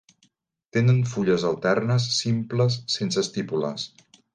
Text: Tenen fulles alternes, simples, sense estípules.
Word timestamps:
Tenen 0.77 1.01
fulles 1.11 1.47
alternes, 1.51 2.09
simples, 2.23 2.83
sense 2.99 3.27
estípules. 3.29 3.91